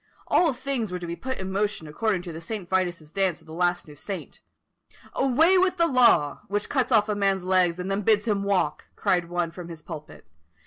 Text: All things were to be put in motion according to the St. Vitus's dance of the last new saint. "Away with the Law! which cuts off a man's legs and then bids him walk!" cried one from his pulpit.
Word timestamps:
All 0.25 0.51
things 0.51 0.91
were 0.91 0.97
to 0.97 1.05
be 1.05 1.15
put 1.15 1.37
in 1.37 1.51
motion 1.51 1.87
according 1.87 2.23
to 2.23 2.33
the 2.33 2.41
St. 2.41 2.67
Vitus's 2.67 3.11
dance 3.11 3.39
of 3.39 3.45
the 3.45 3.53
last 3.53 3.87
new 3.87 3.93
saint. 3.93 4.39
"Away 5.13 5.59
with 5.59 5.77
the 5.77 5.85
Law! 5.85 6.39
which 6.47 6.69
cuts 6.69 6.91
off 6.91 7.07
a 7.07 7.13
man's 7.13 7.43
legs 7.43 7.79
and 7.79 7.91
then 7.91 8.01
bids 8.01 8.27
him 8.27 8.41
walk!" 8.41 8.85
cried 8.95 9.29
one 9.29 9.51
from 9.51 9.67
his 9.67 9.83
pulpit. 9.83 10.25